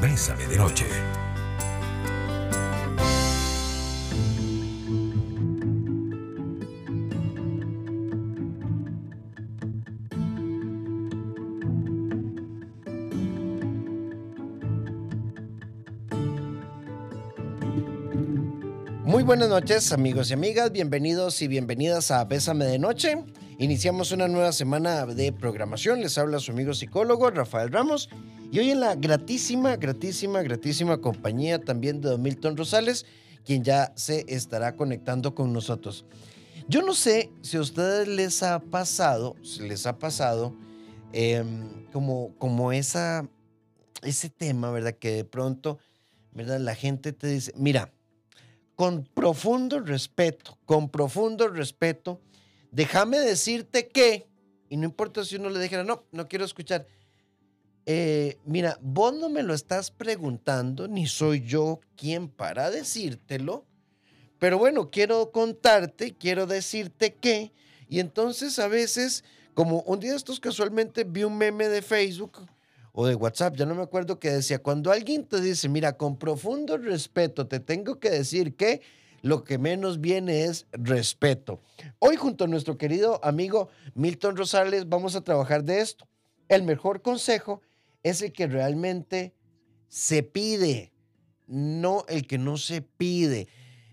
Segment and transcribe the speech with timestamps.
[0.00, 0.86] Bésame de Noche.
[19.04, 23.24] Muy buenas noches amigos y amigas, bienvenidos y bienvenidas a Bésame de Noche.
[23.58, 28.08] Iniciamos una nueva semana de programación, les habla su amigo psicólogo Rafael Ramos
[28.50, 33.04] y hoy en la gratísima, gratísima, gratísima compañía también de Don Milton Rosales,
[33.44, 36.06] quien ya se estará conectando con nosotros.
[36.66, 40.54] Yo no sé si a ustedes les ha pasado, si les ha pasado
[41.12, 43.28] em, como, como esa,
[44.02, 44.94] ese tema, ¿verdad?
[44.94, 45.78] Que de pronto,
[46.32, 46.58] ¿verdad?
[46.58, 47.92] La gente te dice, mira,
[48.76, 52.20] con profundo respeto, con profundo respeto,
[52.70, 54.26] déjame decirte que,
[54.70, 56.86] y no importa si uno le dijera, no, no quiero escuchar,
[57.90, 63.64] eh, mira, vos no me lo estás preguntando, ni soy yo quien para decírtelo,
[64.38, 67.50] pero bueno, quiero contarte, quiero decirte que,
[67.88, 72.46] y entonces a veces, como un día estos casualmente vi un meme de Facebook,
[72.92, 76.18] o de WhatsApp, ya no me acuerdo que decía, cuando alguien te dice, mira, con
[76.18, 78.82] profundo respeto te tengo que decir que
[79.22, 81.62] lo que menos viene es respeto.
[82.00, 86.06] Hoy junto a nuestro querido amigo Milton Rosales vamos a trabajar de esto.
[86.48, 87.62] El mejor consejo
[88.08, 89.34] es el que realmente
[89.88, 90.92] se pide,
[91.46, 93.48] no el que no se pide.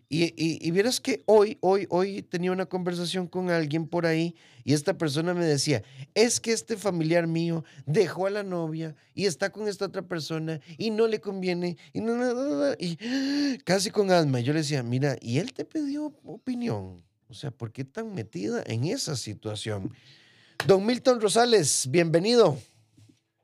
[0.08, 4.74] Y, y, vieras que hoy, hoy, hoy tenía una conversación con alguien por ahí y
[4.74, 5.82] esta persona me decía,
[6.14, 10.62] es que este familiar mío dejó a la novia y está con esta otra persona
[10.78, 12.02] y no le conviene y,
[12.80, 14.42] y casi con asma.
[14.42, 17.04] Yo le decía, mira, y él te pidió opinión.
[17.28, 19.92] O sea, ¿por qué tan metida en esa situación?
[20.68, 22.58] Don Milton Rosales, bienvenido.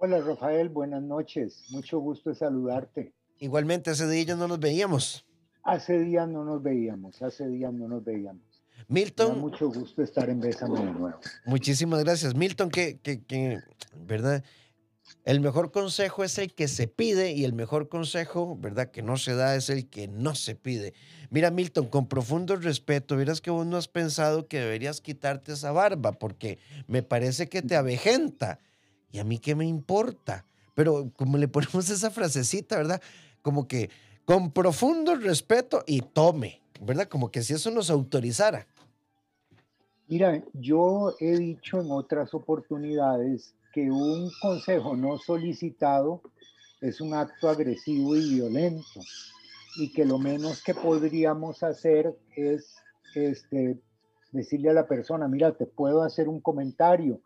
[0.04, 1.64] Hola Rafael, buenas noches.
[1.70, 3.14] Mucho gusto saludarte.
[3.38, 5.24] Igualmente, hace días no nos veíamos.
[5.62, 8.42] Hace días no nos veíamos, hace días no nos veíamos.
[8.88, 9.40] Milton.
[9.40, 11.20] mucho gusto estar en Bésame de nuevo.
[11.46, 12.34] Muchísimas gracias.
[12.34, 13.60] Milton, que,
[13.96, 14.44] ¿verdad?
[15.24, 18.90] El mejor consejo es el que se pide y el mejor consejo, ¿verdad?
[18.90, 20.96] Que no se da es el que no se pide.
[21.30, 25.72] Mira, Milton, con profundo respeto, verás que vos no has pensado que deberías quitarte esa
[25.72, 26.58] barba porque
[26.88, 28.58] me parece que te avejenta.
[29.12, 30.46] ¿Y a mí qué me importa?
[30.74, 33.02] Pero como le ponemos esa frasecita, ¿verdad?
[33.42, 33.90] Como que
[34.26, 37.08] con profundo respeto y tome, ¿verdad?
[37.08, 38.68] Como que si eso nos autorizara.
[40.08, 46.22] Mira, yo he dicho en otras oportunidades que un consejo no solicitado
[46.82, 49.00] es un acto agresivo y violento
[49.78, 52.76] y que lo menos que podríamos hacer es
[53.16, 53.80] este,
[54.32, 57.22] decirle a la persona, mira, te puedo hacer un comentario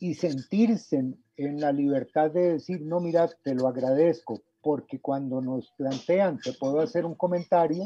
[0.00, 1.04] y sentirse
[1.36, 6.52] en la libertad de decir, no, mira, te lo agradezco, porque cuando nos plantean que
[6.52, 7.84] puedo hacer un comentario,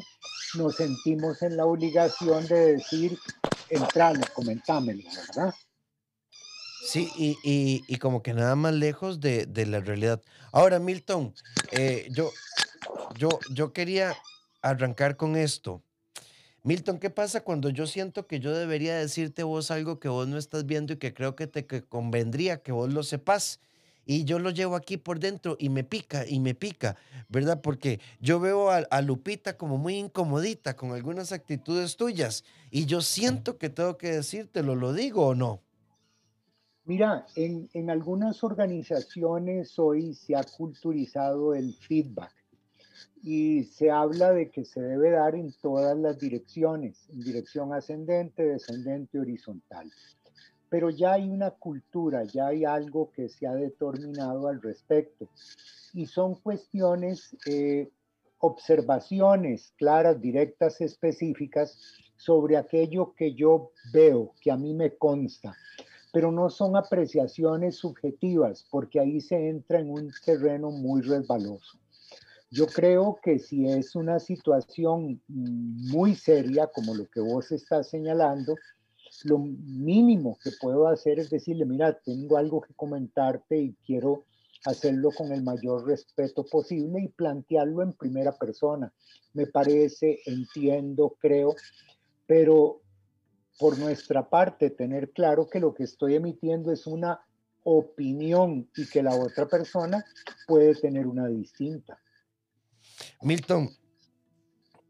[0.56, 3.18] nos sentimos en la obligación de decir,
[3.68, 5.54] entrale, comentámelo, ¿verdad?
[6.84, 10.20] Sí, y, y, como que nada más lejos de, de la realidad.
[10.50, 11.32] Ahora, Milton,
[11.70, 12.30] eh, yo,
[13.16, 14.16] yo, yo quería
[14.62, 15.84] arrancar con esto.
[16.64, 20.38] Milton, ¿qué pasa cuando yo siento que yo debería decirte vos algo que vos no
[20.38, 23.60] estás viendo y que creo que te convendría que vos lo sepas?
[24.04, 26.96] y yo lo llevo aquí por dentro y me pica y me pica,
[27.28, 27.60] ¿verdad?
[27.60, 33.58] Porque yo veo a, Lupita como muy incomodita con algunas actitudes tuyas y yo siento
[33.58, 35.60] que tengo que decírtelo, ¿lo digo o no?
[36.84, 42.41] Mira, en, en algunas organizaciones hoy se ha culturizado el feedback
[43.22, 48.44] y se habla de que se debe dar en todas las direcciones, en dirección ascendente,
[48.44, 49.90] descendente, horizontal
[50.72, 55.28] pero ya hay una cultura, ya hay algo que se ha determinado al respecto.
[55.92, 57.90] Y son cuestiones, eh,
[58.38, 61.78] observaciones claras, directas, específicas
[62.16, 65.54] sobre aquello que yo veo, que a mí me consta.
[66.10, 71.81] Pero no son apreciaciones subjetivas, porque ahí se entra en un terreno muy resbaloso.
[72.52, 78.56] Yo creo que si es una situación muy seria, como lo que vos estás señalando,
[79.24, 84.26] lo mínimo que puedo hacer es decirle, mira, tengo algo que comentarte y quiero
[84.66, 88.92] hacerlo con el mayor respeto posible y plantearlo en primera persona.
[89.32, 91.54] Me parece, entiendo, creo,
[92.26, 92.82] pero
[93.58, 97.18] por nuestra parte tener claro que lo que estoy emitiendo es una
[97.64, 100.04] opinión y que la otra persona
[100.46, 102.01] puede tener una distinta.
[103.24, 103.70] Milton,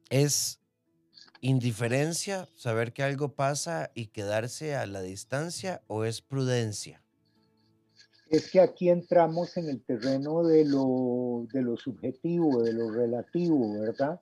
[0.09, 0.59] es
[1.43, 7.03] indiferencia, saber que algo pasa y quedarse a la distancia o es prudencia?
[8.31, 13.79] Es que aquí entramos en el terreno de lo, de lo subjetivo, de lo relativo,
[13.79, 14.19] ¿verdad?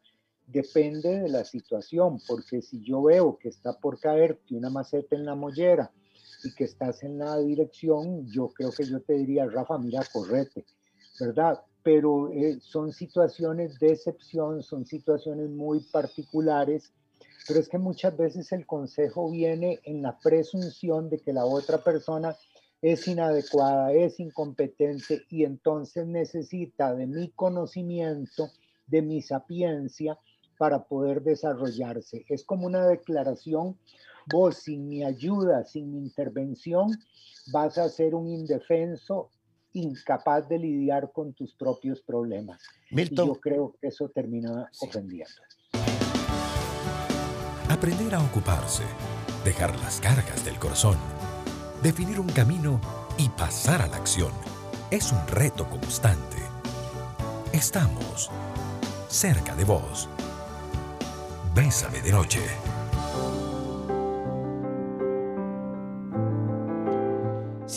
[0.48, 5.24] Depende de la situación, porque si yo veo que está por caerte una maceta en
[5.24, 5.92] la mollera
[6.42, 10.64] y que estás en la dirección, yo creo que yo te diría, Rafa, mira, correte,
[11.20, 11.60] ¿verdad?
[11.82, 16.92] Pero eh, son situaciones de excepción, son situaciones muy particulares,
[17.46, 21.78] pero es que muchas veces el consejo viene en la presunción de que la otra
[21.78, 22.36] persona
[22.82, 28.50] es inadecuada, es incompetente y entonces necesita de mi conocimiento,
[28.86, 30.18] de mi sapiencia
[30.58, 32.24] para poder desarrollarse.
[32.28, 33.76] Es como una declaración
[34.26, 36.90] Vos sin mi ayuda, sin mi intervención,
[37.52, 39.30] vas a ser un indefenso,
[39.72, 42.60] incapaz de lidiar con tus propios problemas.
[42.90, 45.42] Milton, y yo creo que eso termina ofendiendo.
[47.68, 48.84] Aprender a ocuparse,
[49.44, 50.96] dejar las cargas del corazón,
[51.82, 52.80] definir un camino
[53.16, 54.32] y pasar a la acción
[54.90, 56.36] es un reto constante.
[57.52, 58.30] Estamos
[59.08, 60.08] cerca de vos.
[61.54, 62.40] Bésame de noche.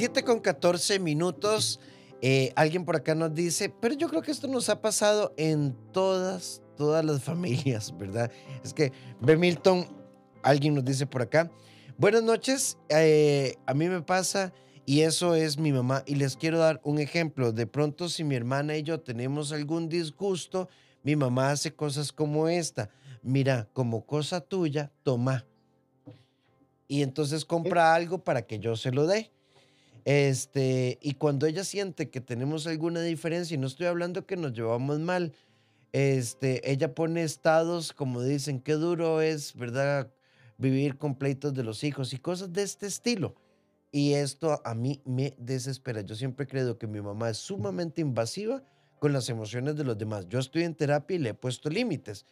[0.03, 1.79] 7 con 14 minutos.
[2.21, 5.77] Eh, alguien por acá nos dice, pero yo creo que esto nos ha pasado en
[5.93, 8.29] todas, todas las familias, ¿verdad?
[8.65, 8.91] Es que,
[9.21, 9.37] B.
[9.37, 9.87] Milton,
[10.41, 11.49] alguien nos dice por acá,
[11.97, 14.51] buenas noches, eh, a mí me pasa
[14.85, 16.03] y eso es mi mamá.
[16.05, 17.53] Y les quiero dar un ejemplo.
[17.53, 20.67] De pronto, si mi hermana y yo tenemos algún disgusto,
[21.01, 22.89] mi mamá hace cosas como esta.
[23.21, 25.45] Mira, como cosa tuya, toma.
[26.89, 29.31] Y entonces compra algo para que yo se lo dé.
[30.05, 34.53] Este, y cuando ella siente que tenemos alguna diferencia, y no estoy hablando que nos
[34.53, 35.33] llevamos mal,
[35.93, 40.11] este, ella pone estados como dicen, qué duro es, ¿verdad?
[40.57, 43.35] Vivir con pleitos de los hijos y cosas de este estilo.
[43.91, 46.01] Y esto a mí me desespera.
[46.01, 48.63] Yo siempre creo que mi mamá es sumamente invasiva
[48.99, 50.27] con las emociones de los demás.
[50.29, 52.25] Yo estoy en terapia y le he puesto límites,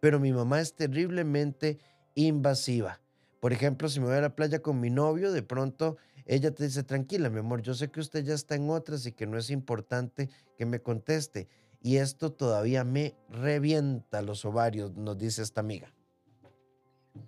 [0.00, 1.78] pero mi mamá es terriblemente
[2.14, 3.00] invasiva.
[3.38, 6.64] Por ejemplo, si me voy a la playa con mi novio, de pronto ella te
[6.64, 9.36] dice, tranquila, mi amor, yo sé que usted ya está en otras y que no
[9.36, 11.48] es importante que me conteste.
[11.82, 15.92] Y esto todavía me revienta los ovarios, nos dice esta amiga.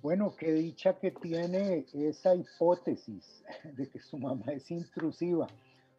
[0.03, 3.45] Bueno, qué dicha que tiene esa hipótesis
[3.77, 5.47] de que su mamá es intrusiva,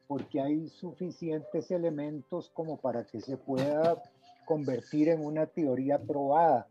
[0.07, 4.01] porque hay suficientes elementos como para que se pueda
[4.45, 6.67] convertir en una teoría probada.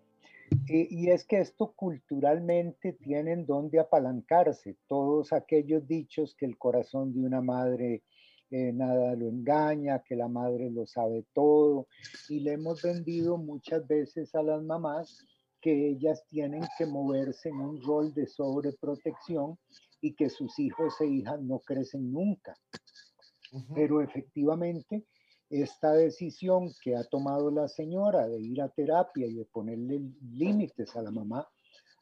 [0.68, 4.76] Eh, y es que esto culturalmente tienen donde apalancarse.
[4.86, 8.02] Todos aquellos dichos que el corazón de una madre
[8.50, 11.88] eh, nada lo engaña, que la madre lo sabe todo.
[12.28, 15.24] Y le hemos vendido muchas veces a las mamás
[15.60, 19.58] que ellas tienen que moverse en un rol de sobreprotección
[20.00, 22.54] y que sus hijos e hijas no crecen nunca.
[23.74, 25.04] Pero efectivamente,
[25.50, 30.00] esta decisión que ha tomado la señora de ir a terapia y de ponerle
[30.32, 31.48] límites a la mamá,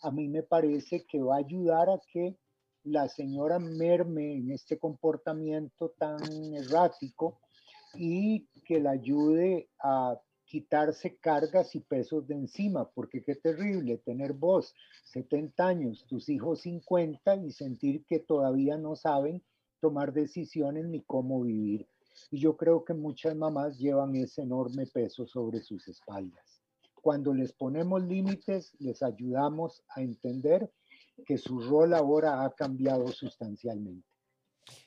[0.03, 2.37] a mí me parece que va a ayudar a que
[2.85, 6.19] la señora merme en este comportamiento tan
[6.55, 7.41] errático
[7.95, 14.35] y que la ayude a quitarse cargas y pesos de encima, porque qué terrible tener
[14.35, 14.75] vos
[15.05, 19.43] 70 años, tus hijos 50 y sentir que todavía no saben
[19.81, 21.89] tomar decisiones ni cómo vivir.
[22.31, 26.63] Y yo creo que muchas mamás llevan ese enorme peso sobre sus espaldas.
[26.95, 30.71] Cuando les ponemos límites, les ayudamos a entender
[31.27, 34.09] que su rol ahora ha cambiado sustancialmente.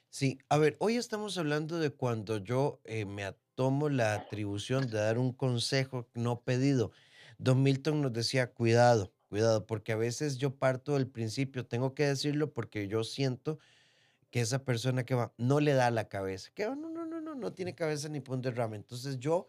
[0.10, 4.98] Sí, a ver, hoy estamos hablando de cuando yo eh, me tomo la atribución de
[4.98, 6.92] dar un consejo no pedido.
[7.38, 12.08] Don Milton nos decía, cuidado, cuidado, porque a veces yo parto del principio, tengo que
[12.08, 13.60] decirlo porque yo siento
[14.32, 17.54] que esa persona que va no le da la cabeza, que no, no, no, no,
[17.54, 18.76] tiene cabeza ni punto de rama.
[18.76, 19.48] Entonces yo,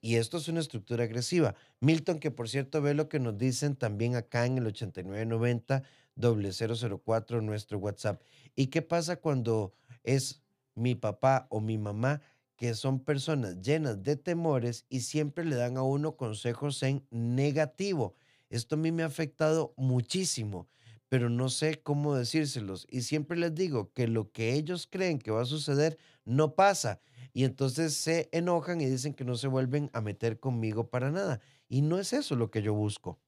[0.00, 1.54] y esto es una estructura agresiva.
[1.80, 5.82] Milton, que por cierto ve lo que nos dicen también acá en el 8990
[6.16, 8.22] 004 nuestro WhatsApp.
[8.54, 10.42] ¿Y qué pasa cuando es
[10.74, 12.20] mi papá o mi mamá
[12.56, 18.14] que son personas llenas de temores y siempre le dan a uno consejos en negativo?
[18.50, 20.68] Esto a mí me ha afectado muchísimo
[21.10, 22.86] pero no sé cómo decírselos.
[22.88, 27.00] Y siempre les digo que lo que ellos creen que va a suceder no pasa.
[27.32, 31.40] Y entonces se enojan y dicen que no se vuelven a meter conmigo para nada.
[31.68, 33.18] Y no es eso lo que yo busco.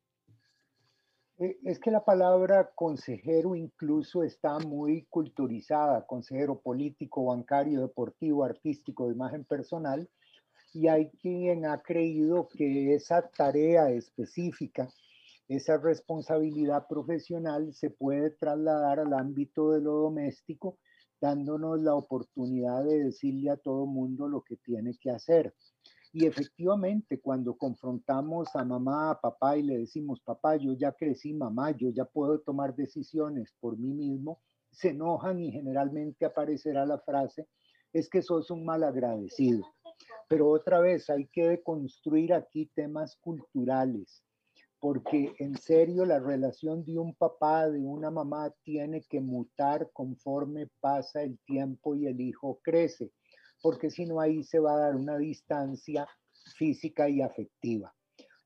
[1.38, 9.08] Eh, es que la palabra consejero incluso está muy culturizada, consejero político, bancario, deportivo, artístico,
[9.08, 10.08] de imagen personal,
[10.72, 14.88] y hay quien ha creído que esa tarea específica
[15.48, 20.78] esa responsabilidad profesional se puede trasladar al ámbito de lo doméstico,
[21.20, 25.54] dándonos la oportunidad de decirle a todo mundo lo que tiene que hacer.
[26.14, 31.32] Y efectivamente, cuando confrontamos a mamá, a papá y le decimos, papá, yo ya crecí,
[31.32, 36.98] mamá, yo ya puedo tomar decisiones por mí mismo, se enojan y generalmente aparecerá la
[36.98, 37.48] frase,
[37.92, 39.62] es que sos un mal agradecido.
[40.28, 44.22] Pero otra vez hay que construir aquí temas culturales,
[44.82, 50.66] porque en serio la relación de un papá, de una mamá, tiene que mutar conforme
[50.80, 53.12] pasa el tiempo y el hijo crece,
[53.62, 56.08] porque si no ahí se va a dar una distancia
[56.56, 57.94] física y afectiva.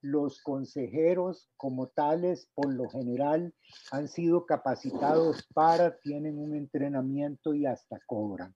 [0.03, 3.55] Los consejeros como tales, por lo general,
[3.91, 8.55] han sido capacitados para, tienen un entrenamiento y hasta cobran.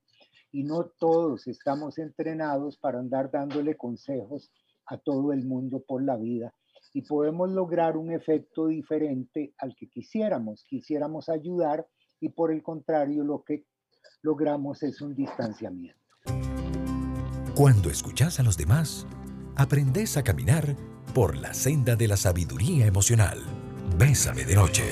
[0.52, 4.52] Y no todos estamos entrenados para andar dándole consejos
[4.84, 6.52] a todo el mundo por la vida
[6.92, 10.64] y podemos lograr un efecto diferente al que quisiéramos.
[10.64, 11.86] Quisiéramos ayudar
[12.20, 13.64] y por el contrario lo que
[14.22, 16.00] logramos es un distanciamiento.
[17.54, 19.06] Cuando escuchas a los demás,
[19.56, 20.76] aprendes a caminar
[21.14, 23.38] por la senda de la sabiduría emocional.
[23.98, 24.84] Bésame de noche.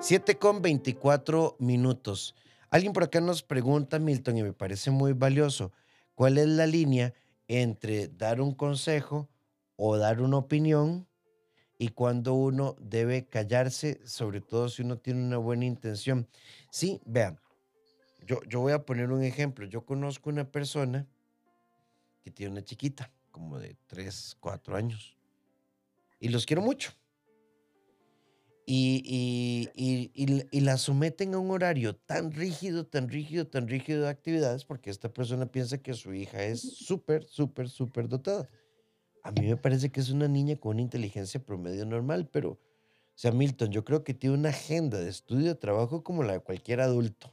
[0.00, 2.34] Siete con 24 minutos.
[2.70, 5.72] Alguien por acá nos pregunta, Milton, y me parece muy valioso,
[6.14, 7.14] ¿cuál es la línea
[7.46, 9.30] entre dar un consejo
[9.76, 11.08] o dar una opinión
[11.78, 16.28] y cuando uno debe callarse, sobre todo si uno tiene una buena intención?
[16.70, 17.40] Sí, vean,
[18.26, 19.64] yo, yo voy a poner un ejemplo.
[19.64, 21.06] Yo conozco una persona
[22.22, 25.16] que tiene una chiquita, como de 3, 4 años,
[26.20, 26.92] y los quiero mucho
[28.70, 29.70] y,
[30.52, 34.90] y, la someten a un horario tan rígido, tan rígido, tan rígido de actividades porque
[34.90, 38.46] esta persona piensa que su hija es súper, súper, súper dotada.
[39.22, 42.58] A mí me parece que es una niña con una inteligencia promedio normal, pero, o
[43.14, 46.40] sea, Milton, yo creo que tiene una agenda de estudio de trabajo como la de
[46.40, 47.32] cualquier adulto.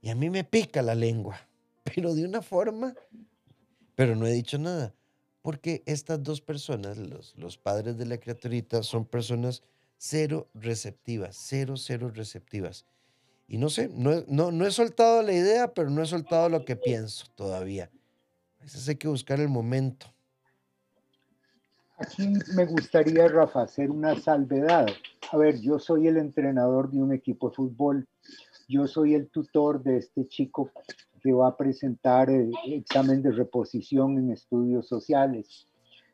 [0.00, 1.38] Y a mí me pica la lengua,
[1.94, 2.94] pero de una forma,
[3.94, 4.94] pero no he dicho nada,
[5.42, 9.62] porque estas dos personas, los, los padres de la criaturita, son personas
[9.98, 12.86] cero receptivas, cero, cero receptivas.
[13.48, 16.64] Y no sé, no, no, no he soltado la idea, pero no he soltado lo
[16.64, 17.90] que pienso todavía.
[18.60, 20.06] A hay que buscar el momento.
[21.98, 24.86] Aquí me gustaría, Rafa, hacer una salvedad.
[25.32, 28.06] A ver, yo soy el entrenador de un equipo de fútbol.
[28.68, 30.70] Yo soy el tutor de este chico
[31.22, 35.66] que va a presentar el examen de reposición en estudios sociales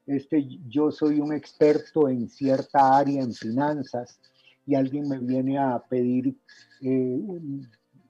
[0.07, 4.21] este, yo soy un experto en cierta área en finanzas
[4.67, 6.37] y alguien me viene a pedir
[6.83, 7.21] eh,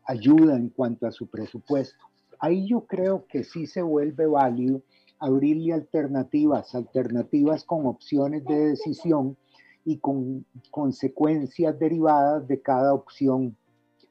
[0.04, 2.04] ayuda en cuanto a su presupuesto.
[2.38, 4.82] Ahí yo creo que sí se vuelve válido
[5.18, 9.36] abrirle alternativas, alternativas con opciones de decisión
[9.84, 13.56] y con consecuencias derivadas de cada opción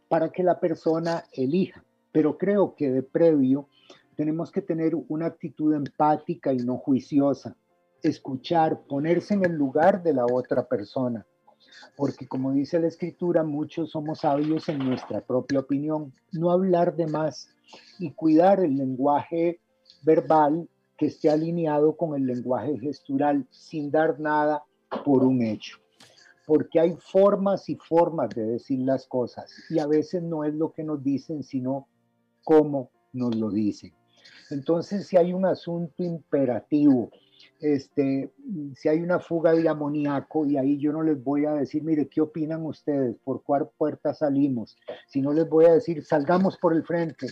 [0.08, 1.84] para que la persona elija.
[2.12, 3.68] Pero creo que de previo
[4.16, 7.56] tenemos que tener una actitud empática y no juiciosa
[8.04, 11.26] escuchar, ponerse en el lugar de la otra persona.
[11.96, 16.14] Porque como dice la escritura, muchos somos sabios en nuestra propia opinión.
[16.32, 17.50] No hablar de más
[18.00, 19.60] y cuidar el lenguaje
[20.04, 20.68] verbal
[20.98, 24.64] que esté alineado con el lenguaje gestural sin dar nada
[25.04, 25.78] por un hecho.
[26.46, 30.74] Porque hay formas y formas de decir las cosas y a veces no es lo
[30.74, 31.88] que nos dicen, sino
[32.44, 33.94] cómo nos lo dicen.
[34.50, 37.10] Entonces, si hay un asunto imperativo
[37.60, 38.32] este,
[38.76, 42.08] si hay una fuga de amoníaco y ahí yo no les voy a decir, mire,
[42.08, 43.16] ¿qué opinan ustedes?
[43.24, 44.78] ¿Por cuál puerta salimos?
[45.08, 47.28] Si no les voy a decir, salgamos por el frente.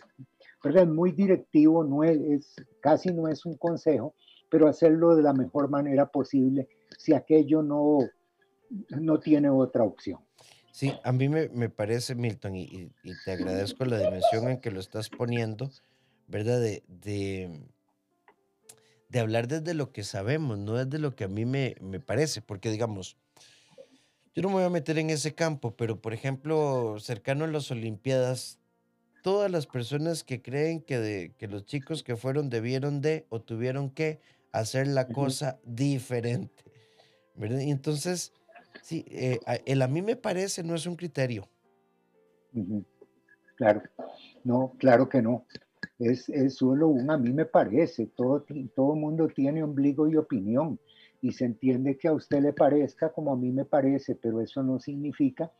[0.63, 0.83] ¿Verdad?
[0.83, 4.13] Es muy directivo, no es, casi no es un consejo,
[4.49, 7.99] pero hacerlo de la mejor manera posible si aquello no,
[8.89, 10.19] no tiene otra opción.
[10.71, 12.91] Sí, a mí me, parece, Milton, y,
[13.25, 15.69] te agradezco la dimensión en que lo estás poniendo,
[16.27, 16.61] ¿verdad?
[16.61, 17.70] de
[19.19, 22.69] hablar desde lo que sabemos, no desde lo que a mí me, me parece, porque
[22.69, 23.17] digamos,
[24.33, 27.69] yo no me voy a meter en ese campo, pero por ejemplo, cercano a las
[27.71, 28.59] Olimpiadas,
[29.21, 33.41] todas las personas que creen que, de, que los chicos que fueron debieron de o
[33.41, 34.19] tuvieron que
[34.53, 36.63] hacer la cosa diferente,
[37.35, 37.59] ¿verdad?
[37.59, 38.33] Y entonces,
[38.81, 41.47] sí, eh, el a mí me parece no es un criterio.
[43.55, 43.81] Claro,
[44.43, 45.45] no, claro que no
[46.01, 48.43] es, solo un a mí me parece, todo,
[48.75, 50.79] todo mundo tiene ombligo y opinión
[51.21, 54.63] y se entiende que a usted le parezca como a mí me parece, pero eso
[54.63, 55.51] no significa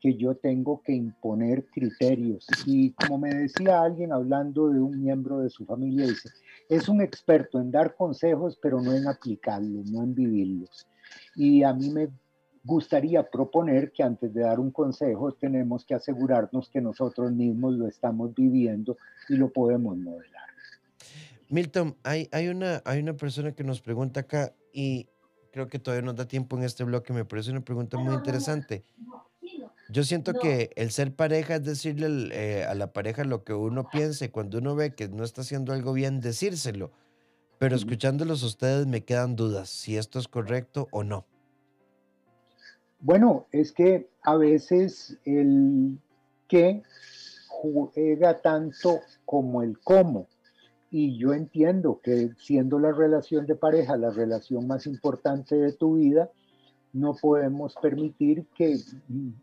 [0.00, 2.46] que yo tengo que imponer criterios.
[2.66, 6.28] Y como me decía alguien hablando de un miembro de su familia, dice,
[6.68, 10.86] es un experto en dar consejos, pero no en aplicarlos, no en vivirlos.
[11.36, 12.08] Y a mí me
[12.64, 17.86] gustaría proponer que antes de dar un consejo tenemos que asegurarnos que nosotros mismos lo
[17.86, 18.96] estamos viviendo
[19.28, 20.48] y lo podemos modelar.
[21.50, 25.06] Milton, hay, hay, una, hay una persona que nos pregunta acá y
[25.52, 28.84] creo que todavía nos da tiempo en este bloque, me parece una pregunta muy interesante.
[29.90, 33.88] Yo siento que el ser pareja es decirle eh, a la pareja lo que uno
[33.90, 36.90] piensa y cuando uno ve que no está haciendo algo bien, decírselo.
[37.58, 41.26] Pero escuchándolos a ustedes me quedan dudas si esto es correcto o no.
[43.04, 45.98] Bueno, es que a veces el
[46.48, 46.82] qué
[47.50, 50.26] juega tanto como el cómo.
[50.90, 55.96] Y yo entiendo que siendo la relación de pareja la relación más importante de tu
[55.96, 56.30] vida,
[56.94, 58.78] no podemos permitir que,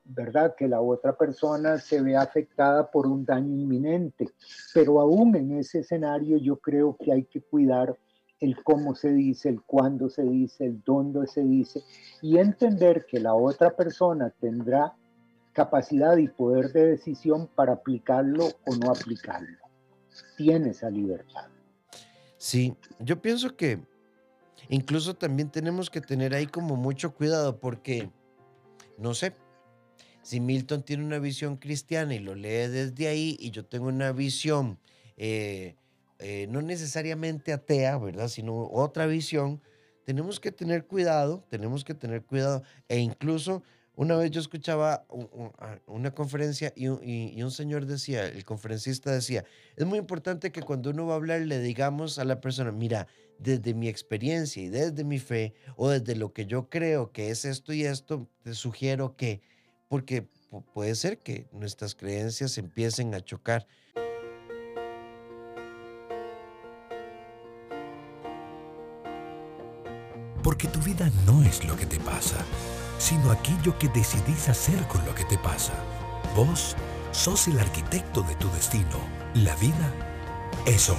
[0.06, 4.28] ¿verdad?, que la otra persona se vea afectada por un daño inminente.
[4.74, 7.96] Pero aún en ese escenario yo creo que hay que cuidar
[8.42, 11.84] el cómo se dice, el cuándo se dice, el dónde se dice,
[12.22, 14.96] y entender que la otra persona tendrá
[15.54, 19.58] capacidad y poder de decisión para aplicarlo o no aplicarlo.
[20.38, 21.48] Tiene esa libertad.
[22.38, 23.80] Sí, yo pienso que
[24.70, 28.10] incluso también tenemos que tener ahí como mucho cuidado porque,
[28.98, 29.36] no sé,
[30.24, 34.12] si Milton tiene una visión cristiana y lo lee desde ahí y yo tengo una
[34.12, 34.80] visión
[35.18, 35.76] eh,
[36.22, 38.28] eh, no necesariamente atea, ¿verdad?
[38.28, 39.62] Sino otra visión,
[40.06, 42.64] tenemos que tener cuidado, tenemos que tener cuidado.
[42.88, 43.64] E incluso
[43.96, 45.06] una vez yo escuchaba
[45.86, 49.44] una conferencia y un, señor decía, el conferencista decía,
[49.76, 53.08] es muy importante que cuando uno va a hablar le digamos a la persona, mira,
[53.38, 57.44] desde mi experiencia y desde mi fe o desde lo que yo creo que es
[57.44, 59.42] esto y esto, te sugiero que,
[59.88, 60.28] porque
[60.74, 63.68] puede ser que nuestras creencias empiecen a chocar.
[70.44, 72.38] Porque tu vida no es lo que te pasa,
[72.98, 75.74] sino aquello que decidís hacer con lo que te pasa.
[76.36, 76.76] Vos
[77.12, 78.98] sos el arquitecto de tu destino.
[79.36, 79.94] La vida
[80.66, 80.98] es hoy.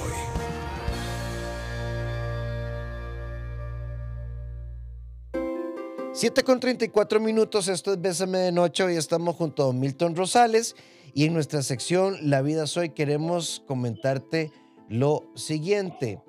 [6.13, 10.75] Siete con 34 minutos, esto es Bésame de Noche, hoy estamos junto a Milton Rosales
[11.13, 14.51] y en nuestra sección La vida es hoy queremos comentarte
[14.89, 16.21] lo siguiente.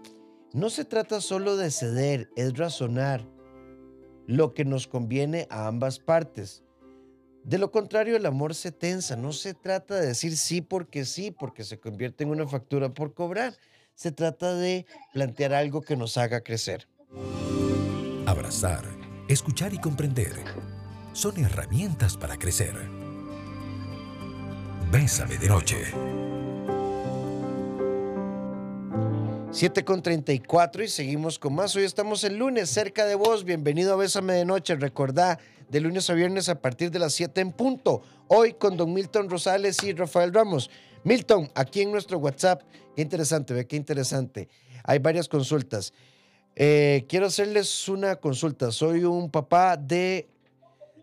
[0.54, 3.26] No se trata solo de ceder, es razonar
[4.28, 6.62] lo que nos conviene a ambas partes.
[7.42, 9.16] De lo contrario, el amor se tensa.
[9.16, 13.14] No se trata de decir sí porque sí, porque se convierte en una factura por
[13.14, 13.56] cobrar.
[13.96, 16.86] Se trata de plantear algo que nos haga crecer.
[18.24, 18.84] Abrazar,
[19.28, 20.36] escuchar y comprender
[21.14, 22.74] son herramientas para crecer.
[24.92, 25.78] Bésame de noche.
[29.54, 31.76] 7 con 34 y seguimos con más.
[31.76, 33.44] Hoy estamos el lunes cerca de vos.
[33.44, 34.74] Bienvenido a Bésame de Noche.
[34.74, 35.38] Recordá,
[35.68, 38.02] de lunes a viernes a partir de las 7 en punto.
[38.26, 40.70] Hoy con don Milton Rosales y Rafael Ramos.
[41.04, 42.62] Milton, aquí en nuestro WhatsApp.
[42.96, 44.48] Qué interesante, ve qué interesante.
[44.82, 45.92] Hay varias consultas.
[46.56, 48.72] Eh, quiero hacerles una consulta.
[48.72, 50.28] Soy un papá de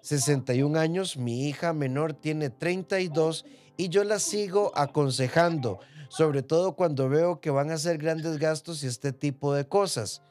[0.01, 1.15] 61 años.
[1.15, 3.45] Mi hija menor tiene 32
[3.77, 5.79] y yo la sigo aconsejando
[6.11, 10.21] sobre todo cuando veo que van a hacer grandes gastos y este tipo de cosas.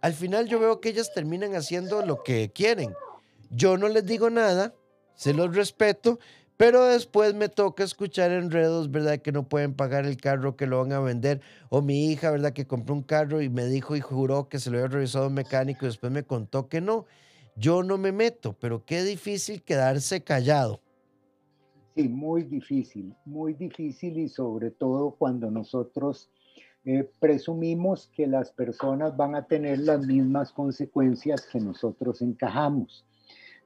[0.00, 2.92] Al final yo veo que ellas terminan haciendo lo que quieren.
[3.50, 4.74] Yo no les digo nada,
[5.14, 6.18] se los respeto,
[6.56, 9.18] pero después me toca escuchar enredos, ¿verdad?
[9.18, 11.40] Que no pueden pagar el carro que lo van a vender.
[11.68, 12.52] O mi hija, ¿verdad?
[12.52, 15.34] Que compró un carro y me dijo y juró que se lo había revisado un
[15.34, 17.06] mecánico y después me contó que no.
[17.54, 20.80] Yo no me meto, pero qué difícil quedarse callado.
[21.96, 26.30] Sí, muy difícil, muy difícil y sobre todo cuando nosotros
[26.84, 33.06] eh, presumimos que las personas van a tener las mismas consecuencias que nosotros encajamos.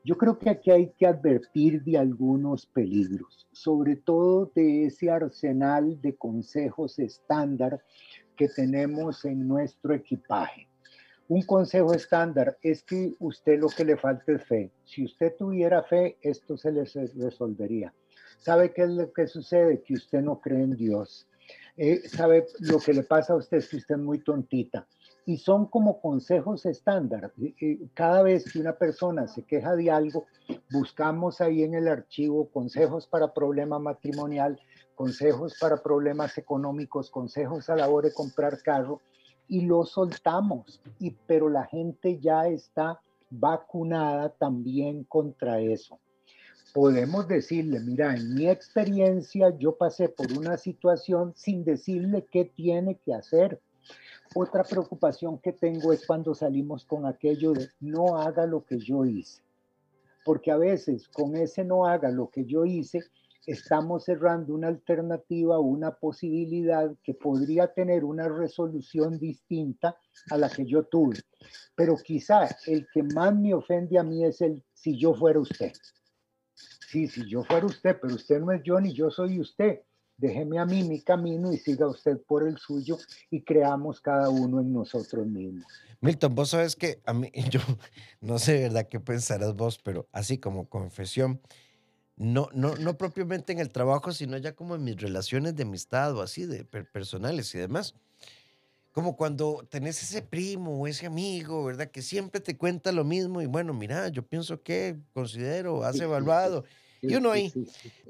[0.05, 6.01] Yo creo que aquí hay que advertir de algunos peligros, sobre todo de ese arsenal
[6.01, 7.83] de consejos estándar
[8.37, 10.69] que tenemos en nuestro equipaje.
[11.27, 14.71] Un consejo estándar es que usted lo que le falta es fe.
[14.85, 17.93] Si usted tuviera fe, esto se les resolvería.
[18.41, 19.83] ¿Sabe qué es lo que sucede?
[19.83, 21.29] Que usted no cree en Dios.
[21.77, 23.59] Eh, ¿Sabe lo que le pasa a usted?
[23.59, 24.87] Es que usted es muy tontita.
[25.27, 27.33] Y son como consejos estándar.
[27.93, 30.25] Cada vez que una persona se queja de algo,
[30.71, 34.59] buscamos ahí en el archivo consejos para problema matrimonial,
[34.95, 39.03] consejos para problemas económicos, consejos a la hora de comprar carro
[39.49, 40.81] y lo soltamos.
[40.99, 46.01] Y, pero la gente ya está vacunada también contra eso
[46.73, 52.97] podemos decirle, mira, en mi experiencia yo pasé por una situación sin decirle qué tiene
[52.97, 53.61] que hacer.
[54.35, 59.05] Otra preocupación que tengo es cuando salimos con aquello de no haga lo que yo
[59.05, 59.43] hice.
[60.25, 63.01] porque a veces con ese no haga lo que yo hice,
[63.47, 69.97] estamos cerrando una alternativa, una posibilidad que podría tener una resolución distinta
[70.31, 71.17] a la que yo tuve.
[71.75, 75.73] Pero quizá el que más me ofende a mí es el si yo fuera usted.
[76.91, 79.81] Sí, si yo fuera usted, pero usted no es yo ni yo soy usted.
[80.17, 82.99] Déjeme a mí mi camino y siga usted por el suyo
[83.31, 85.65] y creamos cada uno en nosotros mismos.
[86.01, 87.61] Milton, vos sabes que a mí, yo
[88.21, 91.41] no sé, ¿verdad?, qué pensarás vos, pero así como confesión,
[92.17, 96.17] no, no, no propiamente en el trabajo, sino ya como en mis relaciones de amistad
[96.17, 97.95] o así, de personales y demás.
[98.93, 101.91] Como cuando tenés ese primo o ese amigo, ¿verdad?
[101.91, 106.65] Que siempre te cuenta lo mismo y bueno, mira, yo pienso que, considero, has evaluado.
[107.03, 107.53] Y uno ahí.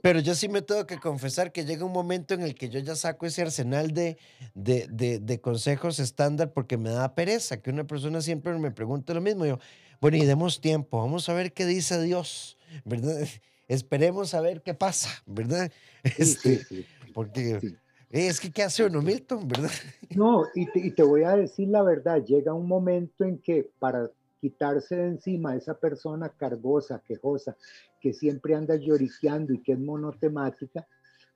[0.02, 2.80] Pero yo sí me tengo que confesar que llega un momento en el que yo
[2.80, 4.16] ya saco ese arsenal de,
[4.54, 9.14] de, de, de consejos estándar porque me da pereza que una persona siempre me pregunte
[9.14, 9.46] lo mismo.
[9.46, 9.58] yo,
[10.00, 13.20] bueno, y demos tiempo, vamos a ver qué dice Dios, ¿verdad?
[13.68, 15.70] esperemos a ver qué pasa, ¿verdad?
[16.02, 16.66] Este,
[17.14, 17.76] porque
[18.10, 19.70] es que, ¿qué hace uno, Milton, verdad?
[20.16, 23.70] No, y te, y te voy a decir la verdad, llega un momento en que
[23.78, 27.56] para quitarse de encima a esa persona cargosa, quejosa,
[28.00, 30.84] que siempre anda lloriqueando y que es monotemática,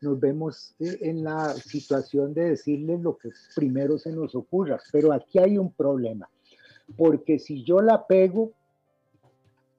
[0.00, 4.80] nos vemos eh, en la situación de decirle lo que primero se nos ocurra.
[4.90, 6.28] Pero aquí hay un problema,
[6.96, 8.52] porque si yo la pego,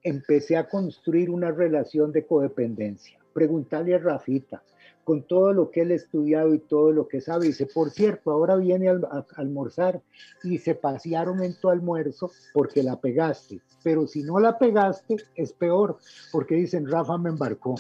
[0.04, 3.20] empecé a construir una relación de codependencia.
[3.34, 4.64] Preguntarle a Rafita,
[5.06, 8.32] con todo lo que él ha estudiado y todo lo que sabe, dice, por cierto,
[8.32, 10.02] ahora viene a, almorzar
[10.44, 15.54] y se pasearon en tu almuerzo porque la pegaste, pero si no la pegaste es
[15.54, 16.00] peor,
[16.32, 17.76] porque dicen, Rafa me embarcó.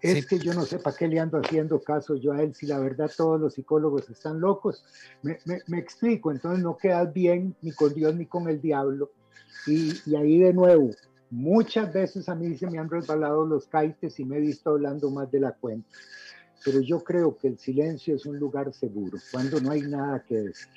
[0.00, 2.66] Es que yo no sé para qué le ando haciendo caso yo a él, si
[2.66, 4.84] la verdad todos los psicólogos están locos.
[5.22, 9.12] Me, me, explico, entonces no quedas bien ni con Dios ni con el diablo.
[9.66, 10.90] Y, y ahí de nuevo,
[11.30, 15.10] Muchas veces a mí se me han resbalado los caites y me he visto hablando
[15.10, 15.88] más de la cuenta.
[16.64, 20.36] Pero yo creo que el silencio es un lugar seguro, cuando no hay nada que
[20.36, 20.68] decir.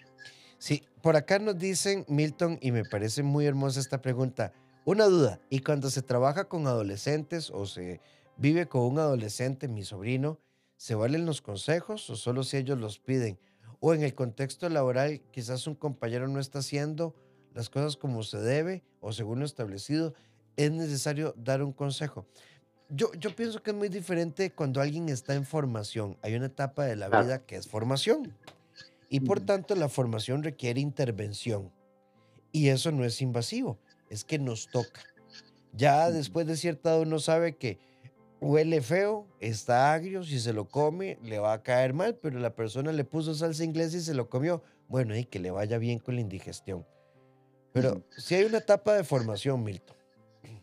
[0.57, 4.53] Sí, por acá nos dicen, Milton, y me parece muy hermosa esta pregunta.
[4.85, 8.01] Una duda, ¿y cuando se trabaja con adolescentes o se
[8.37, 10.39] vive con un adolescente, mi sobrino,
[10.75, 13.39] ¿se valen los consejos o solo si ellos los piden?
[13.79, 17.15] O en el contexto laboral, quizás un compañero no está haciendo
[17.53, 20.13] las cosas como se debe o según lo establecido
[20.57, 22.25] es necesario dar un consejo.
[22.89, 26.17] Yo, yo pienso que es muy diferente cuando alguien está en formación.
[26.21, 28.33] Hay una etapa de la vida que es formación.
[29.09, 31.71] Y por tanto la formación requiere intervención.
[32.51, 33.77] Y eso no es invasivo,
[34.09, 35.01] es que nos toca.
[35.73, 37.77] Ya después de cierta edad uno sabe que
[38.39, 42.55] huele feo, está agrio, si se lo come le va a caer mal, pero la
[42.55, 44.63] persona le puso salsa inglesa y se lo comió.
[44.87, 46.85] Bueno, y que le vaya bien con la indigestión.
[47.73, 49.96] Pero si hay una etapa de formación, Milton,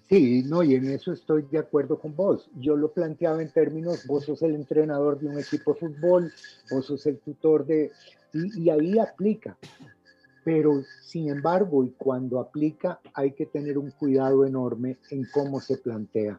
[0.08, 2.50] Sí, no, y en eso estoy de acuerdo con vos.
[2.56, 6.32] Yo lo planteaba en términos, vos sos el entrenador de un equipo de fútbol,
[6.70, 7.90] vos sos el tutor de...
[8.32, 9.56] Y, ahí aplica.
[10.44, 15.78] Pero, sin embargo, y cuando aplica, hay que tener un cuidado enorme en cómo se
[15.78, 16.38] plantea.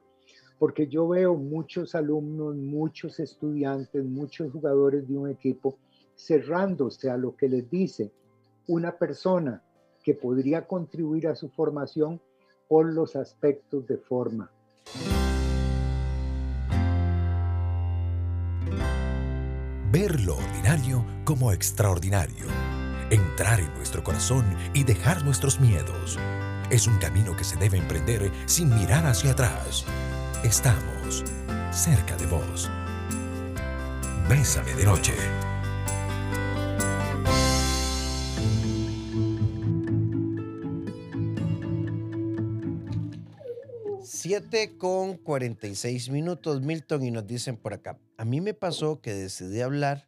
[0.60, 5.80] Porque yo veo muchos alumnos, muchos estudiantes, muchos jugadores de un equipo
[6.15, 8.12] cerrándose a lo que les dice
[8.67, 9.63] una persona
[10.04, 12.21] que podría contribuir a su formación
[12.67, 14.51] por los aspectos de forma.
[19.91, 22.45] Ver lo ordinario como extraordinario.
[23.10, 26.19] Entrar en nuestro corazón y dejar nuestros miedos.
[26.69, 29.86] Es un camino que se debe emprender sin mirar hacia atrás.
[30.43, 31.23] Estamos
[31.71, 32.69] cerca de vos.
[34.28, 35.13] Bésame de noche.
[44.05, 47.97] 7 con 46 minutos, Milton, y nos dicen por acá.
[48.17, 50.07] A mí me pasó que decidí hablar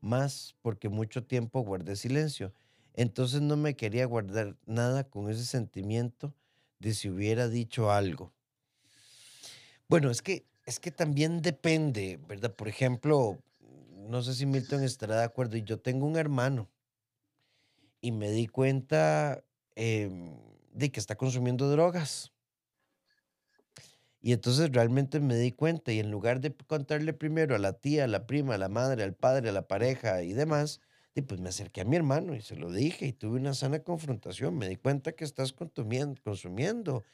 [0.00, 2.52] más porque mucho tiempo guardé silencio.
[2.94, 6.34] Entonces no me quería guardar nada con ese sentimiento
[6.78, 8.32] de si hubiera dicho algo.
[9.88, 12.54] Bueno, es que, es que también depende, ¿verdad?
[12.54, 13.38] Por ejemplo,
[14.08, 16.70] no sé si Milton estará de acuerdo, y yo tengo un hermano
[18.00, 19.42] y me di cuenta
[19.76, 20.36] em,
[20.72, 22.33] de que está consumiendo drogas.
[24.24, 28.04] Y entonces realmente me di cuenta y en lugar de contarle primero a la tía,
[28.04, 30.80] a la prima, a la madre, al padre, a la pareja y demás,
[31.28, 34.56] pues me acerqué a mi hermano y se lo dije y tuve una sana confrontación.
[34.56, 37.04] Me di cuenta que estás consumiendo.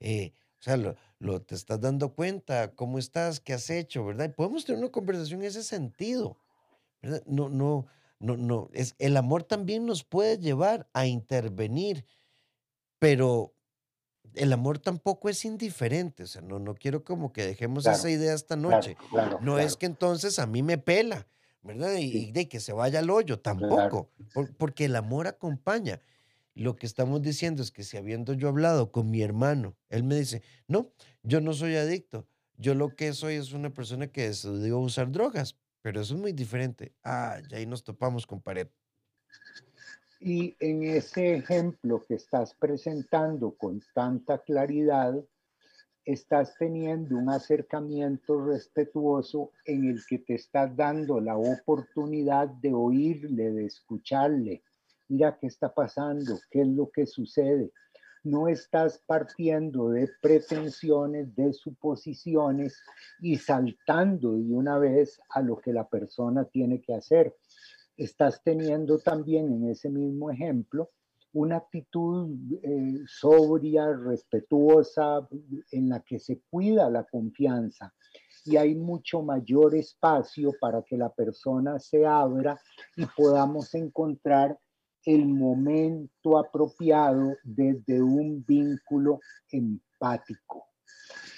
[0.00, 0.78] Eh, o sea,
[1.18, 4.30] lo, te estás dando cuenta, cómo estás, qué has hecho, ¿verdad?
[4.30, 6.38] Y podemos tener una conversación en ese sentido.
[7.26, 7.84] No, no,
[8.20, 8.70] no, no.
[8.72, 12.06] Es, el amor también nos puede llevar a intervenir,
[12.98, 13.53] pero
[14.34, 18.34] el amor tampoco es indiferente, o sea, no, no quiero como que dejemos esa idea
[18.34, 18.96] esta noche.
[19.40, 21.26] no es que entonces a mí me pela,
[21.62, 21.94] ¿verdad?
[21.96, 24.10] Y, de que se vaya al hoyo, tampoco,
[24.58, 26.00] porque el amor acompaña.
[26.54, 30.14] Lo que estamos diciendo es que si habiendo yo hablado con mi hermano, él me
[30.14, 30.92] dice, no,
[31.24, 35.56] yo no soy adicto, yo lo que soy es una persona que decidió usar drogas,
[35.82, 36.94] pero eso es muy diferente.
[37.02, 38.68] Ah, ya ahí nos topamos con pared.
[40.20, 45.14] Y en ese ejemplo que estás presentando con tanta claridad,
[46.04, 53.52] estás teniendo un acercamiento respetuoso en el que te estás dando la oportunidad de oírle,
[53.52, 54.62] de escucharle.
[55.08, 57.72] Mira qué está pasando, qué es lo que sucede.
[58.22, 62.82] No estás partiendo de pretensiones, de suposiciones
[63.20, 67.34] y saltando de una vez a lo que la persona tiene que hacer
[67.96, 70.90] estás teniendo también en ese mismo ejemplo
[71.32, 72.30] una actitud
[72.62, 75.28] eh, sobria, respetuosa,
[75.72, 77.92] en la que se cuida la confianza
[78.44, 82.60] y hay mucho mayor espacio para que la persona se abra
[82.96, 84.58] y podamos encontrar
[85.04, 90.66] el momento apropiado desde un vínculo empático.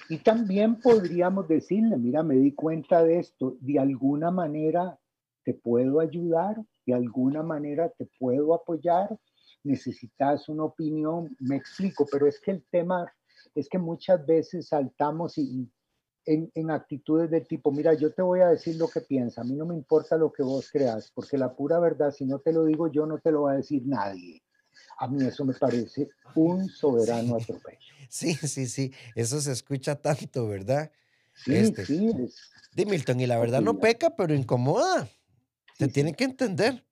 [0.08, 4.98] Y también podríamos decirle, mira, me di cuenta de esto, de alguna manera
[5.46, 9.16] te puedo ayudar, de alguna manera te puedo apoyar,
[9.62, 13.06] necesitas una opinión, me explico, pero es que el tema
[13.54, 15.70] es que muchas veces saltamos y,
[16.24, 19.44] en, en, actitudes del tipo, mira, yo te voy a decir lo que piensa, a
[19.44, 22.52] mí no me importa lo que vos creas, porque la pura verdad, si no te
[22.52, 24.42] lo digo yo, no te lo va a decir nadie.
[24.98, 27.78] A mí eso me parece un soberano atropello.
[28.08, 30.92] Sí, sí, sí, eso se escucha tanto, ¿verdad?
[31.34, 32.12] Sí, este, sí.
[32.72, 35.08] de Milton, y la verdad no peca, pero incomoda.
[35.78, 36.84] Se tiene que entender.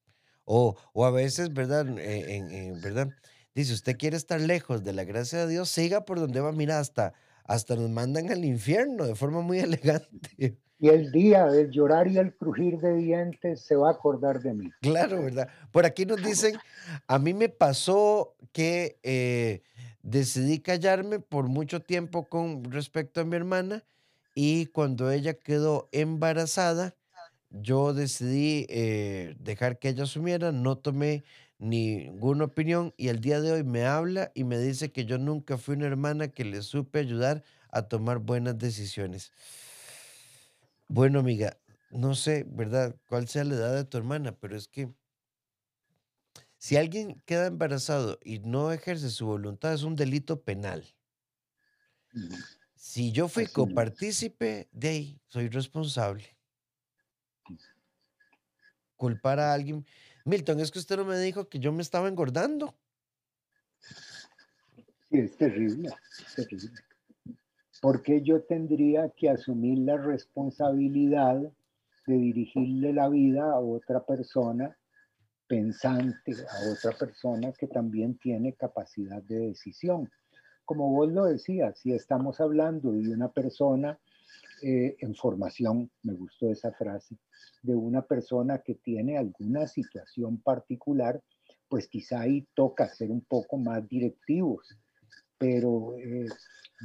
[0.45, 1.87] O, o a veces, ¿verdad?
[1.99, 3.09] En, ¿verdad?
[3.55, 6.81] Dice, usted quiere estar lejos de la gracia de Dios, siga por donde va, mira,
[6.81, 10.59] hasta, hasta nos mandan al infierno de forma muy elegante.
[10.79, 14.53] Y el día del llorar y el crujir de dientes se va a acordar de
[14.53, 14.71] mí.
[14.83, 15.49] Claro, ¿verdad?
[15.71, 16.57] Por aquí nos dicen,
[17.07, 19.63] a mí me pasó que eh,
[20.03, 23.85] decidí callarme por mucho tiempo con respecto a mi hermana
[24.35, 26.97] y cuando ella quedó embarazada,
[27.63, 31.25] yo decidí eh, dejar que ella asumiera, no tomé
[31.59, 35.57] ninguna opinión y el día de hoy me habla y me dice que yo nunca
[35.59, 39.33] fui una hermana que le supe ayudar a tomar buenas decisiones.
[40.89, 41.59] Bueno, amiga,
[41.91, 42.97] no sé, ¿verdad?
[43.09, 44.39] ¿Cuál sea la edad de tu hermana?
[44.39, 44.95] Pero es que
[46.59, 50.85] si alguien queda embarazado y no ejerce su voluntad, es un delito penal.
[52.77, 56.34] Si yo fui copartícipe, de ahí soy responsable
[58.97, 59.85] culpar a alguien.
[60.25, 62.75] Milton, es que usted no me dijo que yo me estaba engordando.
[65.11, 65.91] Sí, es terrible,
[66.27, 66.81] es terrible.
[67.81, 71.41] Porque yo tendría que asumir la responsabilidad
[72.07, 74.77] de dirigirle la vida a otra persona
[75.47, 80.11] pensante, a otra persona que también tiene capacidad de decisión?
[80.65, 83.99] Como vos lo decías, si estamos hablando de una persona
[84.63, 87.17] eh, en formación, me gustó esa frase,
[87.63, 91.21] de una persona que tiene alguna situación particular,
[91.69, 94.77] pues quizá ahí toca ser un poco más directivos,
[95.39, 96.29] pero eh,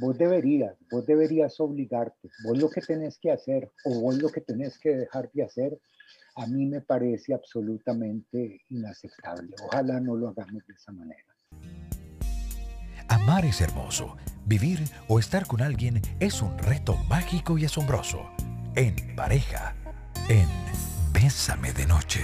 [0.00, 4.40] vos deberías, vos deberías obligarte, vos lo que tenés que hacer o vos lo que
[4.40, 5.78] tenés que dejar de hacer,
[6.36, 9.54] a mí me parece absolutamente inaceptable.
[9.64, 11.24] Ojalá no lo hagamos de esa manera.
[13.10, 14.16] Amar es hermoso.
[14.46, 18.30] Vivir o estar con alguien es un reto mágico y asombroso.
[18.76, 19.74] En pareja,
[20.28, 20.46] en
[21.12, 22.20] Bésame de Noche.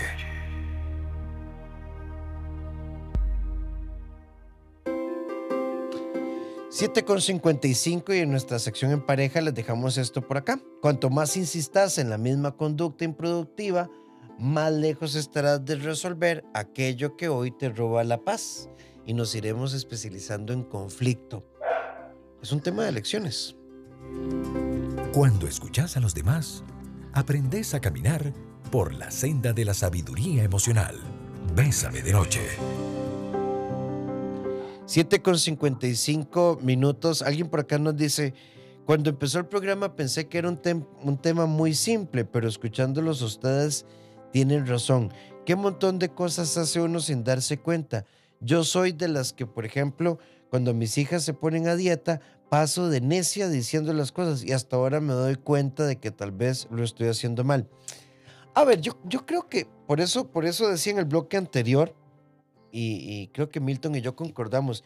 [6.71, 10.61] Siete con 55 y en nuestra sección en pareja les dejamos esto por acá.
[10.81, 13.91] Cuanto más insistas en la misma conducta improductiva,
[14.39, 18.69] más lejos estarás de resolver aquello que hoy te roba la paz
[19.07, 21.45] y nos iremos especializando en conflicto.
[22.43, 23.57] Es un tema de lecciones.
[25.13, 26.65] Cuando escuchas a los demás,
[27.13, 28.33] aprendes a caminar
[28.71, 30.97] por la senda de la sabiduría emocional.
[31.55, 32.41] Bésame de noche.
[34.87, 37.23] 7 con 55 minutos.
[37.23, 38.35] Alguien por acá nos dice,
[38.85, 40.61] cuando empezó el programa pensé que era un,
[41.03, 43.87] un tema muy simple, pero escuchándolos ustedes
[44.33, 45.13] tienen razón.
[45.45, 48.05] ¿Qué montón de cosas hace uno sin darse cuenta?
[48.41, 50.19] Yo soy de las que, por ejemplo,
[50.51, 54.77] cuando mis hijas se ponen a dieta, paso de necia diciendo las cosas y hasta
[54.77, 57.69] ahora me doy cuenta de que tal vez lo estoy haciendo mal.
[58.55, 58.95] A ver, yo,
[59.27, 61.95] creo que por eso, por eso decía en el bloque anterior,
[62.73, 64.85] y, creo que Milton y yo concordamos,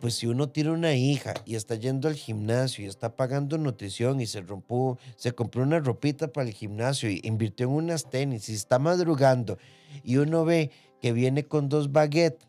[0.00, 4.20] pues si uno tiene una hija y está yendo al gimnasio y está pagando nutrición
[4.20, 8.48] y se rompió, se compró una ropita para el gimnasio y invirtió en unas tenis
[8.48, 9.58] y está madrugando
[10.02, 12.48] y uno ve que viene con dos baguettes,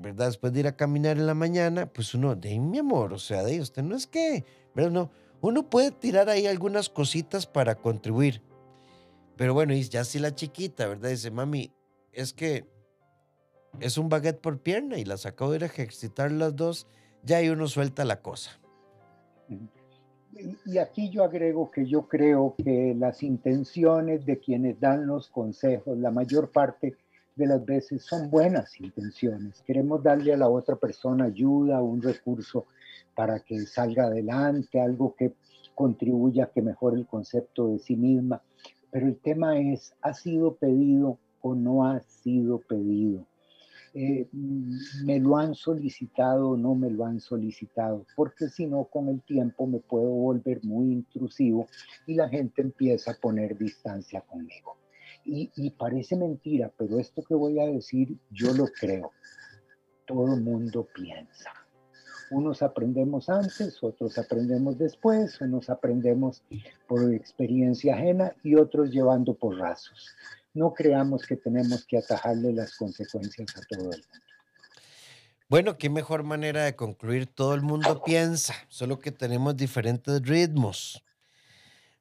[0.00, 0.26] ¿verdad?
[0.26, 3.42] Después de ir a caminar en la mañana, pues uno, de mi amor, o sea,
[3.42, 4.90] de usted no es que, ¿verdad?
[4.90, 8.42] No, uno puede tirar ahí algunas cositas para contribuir.
[9.36, 11.10] Pero bueno, y ya si la chiquita, ¿verdad?
[11.10, 11.72] Dice, mami,
[12.12, 12.66] es que
[13.80, 16.86] es un baguette por pierna y las acabo de ir a ejercitar las dos,
[17.22, 18.60] ya ahí uno suelta la cosa.
[20.66, 25.96] Y aquí yo agrego que yo creo que las intenciones de quienes dan los consejos,
[25.98, 26.96] la mayor parte
[27.36, 29.62] de las veces son buenas intenciones.
[29.62, 32.66] Queremos darle a la otra persona ayuda, un recurso
[33.14, 35.34] para que salga adelante, algo que
[35.74, 38.42] contribuya a que mejore el concepto de sí misma.
[38.90, 43.26] Pero el tema es, ¿ha sido pedido o no ha sido pedido?
[43.96, 44.28] Eh,
[45.04, 49.22] me lo han solicitado o no me lo han solicitado, porque si no, con el
[49.22, 51.68] tiempo me puedo volver muy intrusivo
[52.04, 54.76] y la gente empieza a poner distancia conmigo.
[55.24, 59.12] Y, parece mentira, pero esto que voy a decir, yo lo creo.
[60.06, 61.50] Todo mundo piensa.
[62.30, 66.42] Unos aprendemos antes, otros aprendemos después, unos aprendemos
[66.86, 70.14] por experiencia ajena y otros llevando por rasos
[70.54, 74.24] no creamos que tenemos que atajarle las consecuencias a todo el mundo.
[75.48, 77.26] Bueno, qué mejor manera de concluir.
[77.26, 81.03] Todo el mundo piensa, solo que tenemos diferentes ritmos.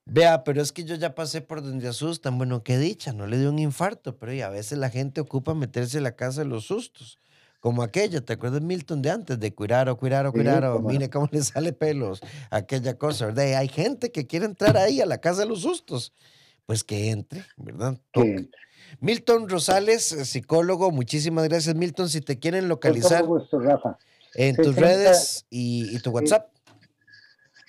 [0.05, 2.37] Vea, pero es que yo ya pasé por donde asustan.
[2.37, 5.97] Bueno, qué dicha, no le dio un infarto, pero a veces la gente ocupa meterse
[5.97, 7.19] en la casa de los sustos.
[7.59, 9.39] Como aquella, ¿te acuerdas Milton de antes?
[9.39, 13.55] De cuidar o cuidar o cuidar, o mire cómo le sale pelos, aquella cosa, ¿verdad?
[13.55, 16.11] hay gente que quiere entrar ahí a la casa de los sustos
[16.65, 17.97] pues que entre, ¿verdad?
[18.99, 22.09] Milton Rosales, eh, psicólogo, muchísimas gracias, Milton.
[22.09, 23.97] Si te quieren localizar Rafa.
[24.35, 26.52] en tus redes y, tu WhatsApp.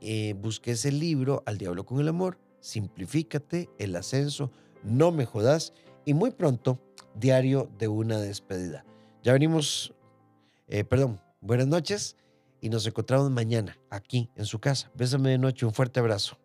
[0.00, 4.50] eh, busques el libro Al Diablo con el Amor, Simplifícate, El Ascenso,
[4.82, 5.74] No Me Jodas
[6.06, 6.80] y muy pronto,
[7.14, 8.86] Diario de una Despedida.
[9.22, 9.92] Ya venimos,
[10.68, 12.16] eh, perdón, buenas noches
[12.62, 14.90] y nos encontramos mañana aquí en su casa.
[14.94, 16.42] Bésame de noche, un fuerte abrazo.